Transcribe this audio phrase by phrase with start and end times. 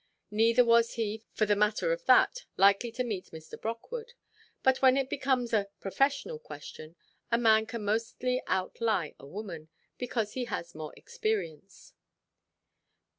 [0.31, 3.53] Neither was he, for the matter of that, likely to meet Mr.
[3.61, 4.13] Brockwood;
[4.63, 6.95] but when it becomes a professional question,
[7.31, 9.69] a man can mostly out–lie a woman,
[9.99, 11.93] because he has more experience.